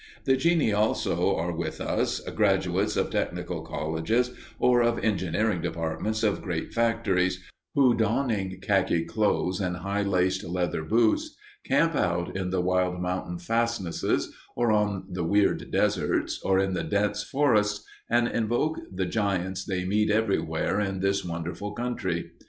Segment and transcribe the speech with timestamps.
[0.23, 6.41] The genii also are with us, graduates of technical colleges or of engineering departments of
[6.41, 7.39] great factories,
[7.75, 13.37] who, donning khaki clothes and high laced leather boots, camp out in the wild mountain
[13.37, 19.63] fastnesses, or on the weird deserts, or in the dense forests, and invoke the giants
[19.63, 22.31] they meet everywhere in this wonderful country.